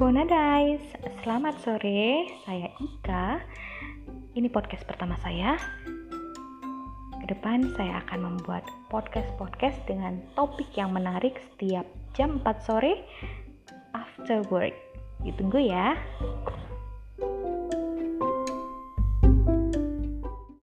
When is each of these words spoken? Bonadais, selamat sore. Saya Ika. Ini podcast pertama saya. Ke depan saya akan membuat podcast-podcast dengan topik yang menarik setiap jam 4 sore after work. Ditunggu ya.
Bonadais, 0.00 0.80
selamat 1.20 1.60
sore. 1.60 2.24
Saya 2.48 2.72
Ika. 2.80 3.36
Ini 4.32 4.48
podcast 4.48 4.88
pertama 4.88 5.12
saya. 5.20 5.60
Ke 7.20 7.28
depan 7.28 7.68
saya 7.76 8.00
akan 8.08 8.32
membuat 8.32 8.64
podcast-podcast 8.88 9.76
dengan 9.84 10.24
topik 10.40 10.72
yang 10.72 10.96
menarik 10.96 11.36
setiap 11.52 11.84
jam 12.16 12.40
4 12.40 12.48
sore 12.64 13.04
after 13.92 14.40
work. 14.48 14.72
Ditunggu 15.20 15.68
ya. 15.68 15.92